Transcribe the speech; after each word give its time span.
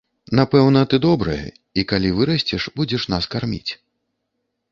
Напэўна, 0.37 0.79
ты 0.93 0.99
добрае, 1.03 1.43
і, 1.81 1.83
калі 1.91 2.09
вырасцеш, 2.19 2.63
будзеш 2.79 3.07
нас 3.15 3.23
карміць. 3.35 3.71